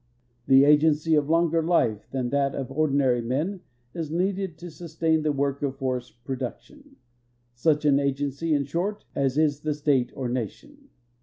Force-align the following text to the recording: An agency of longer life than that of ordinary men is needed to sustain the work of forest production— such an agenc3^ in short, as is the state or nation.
An 0.47 0.63
agency 0.63 1.13
of 1.13 1.29
longer 1.29 1.61
life 1.61 2.07
than 2.09 2.29
that 2.29 2.55
of 2.55 2.71
ordinary 2.71 3.21
men 3.21 3.61
is 3.93 4.09
needed 4.09 4.57
to 4.57 4.71
sustain 4.71 5.21
the 5.21 5.31
work 5.31 5.61
of 5.61 5.77
forest 5.77 6.23
production— 6.23 6.95
such 7.53 7.85
an 7.85 7.97
agenc3^ 7.97 8.51
in 8.51 8.65
short, 8.65 9.05
as 9.13 9.37
is 9.37 9.59
the 9.59 9.75
state 9.75 10.11
or 10.15 10.27
nation. 10.27 10.89